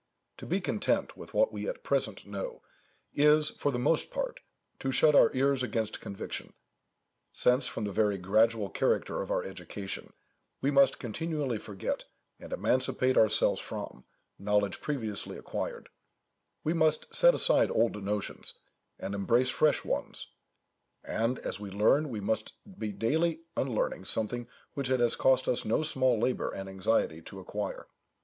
To 0.37 0.47
be 0.47 0.59
content 0.61 1.15
with 1.15 1.35
what 1.35 1.53
we 1.53 1.67
at 1.69 1.83
present 1.83 2.25
know, 2.25 2.63
is, 3.13 3.51
for 3.51 3.71
the 3.71 3.77
most 3.77 4.09
part, 4.09 4.39
to 4.79 4.91
shut 4.91 5.13
our 5.13 5.29
ears 5.35 5.61
against 5.61 6.01
conviction; 6.01 6.53
since, 7.31 7.67
from 7.67 7.83
the 7.85 7.91
very 7.91 8.17
gradual 8.17 8.67
character 8.71 9.21
of 9.21 9.29
our 9.29 9.43
education, 9.43 10.13
we 10.59 10.71
must 10.71 10.97
continually 10.97 11.59
forget, 11.59 12.05
and 12.39 12.51
emancipate 12.51 13.15
ourselves 13.15 13.61
from, 13.61 14.03
knowledge 14.39 14.81
previously 14.81 15.37
acquired; 15.37 15.87
we 16.63 16.73
must 16.73 17.13
set 17.13 17.35
aside 17.35 17.69
old 17.69 18.03
notions 18.03 18.55
and 18.97 19.13
embrace 19.13 19.49
fresh 19.51 19.85
ones; 19.85 20.29
and, 21.03 21.37
as 21.37 21.59
we 21.59 21.69
learn, 21.69 22.09
we 22.09 22.19
must 22.21 22.53
be 22.79 22.91
daily 22.91 23.43
unlearning 23.55 24.03
something 24.05 24.47
which 24.73 24.89
it 24.89 24.99
has 24.99 25.15
cost 25.15 25.47
us 25.47 25.63
no 25.63 25.83
small 25.83 26.19
labour 26.19 26.49
and 26.49 26.67
anxiety 26.67 27.21
to 27.21 27.39
acquire. 27.39 27.85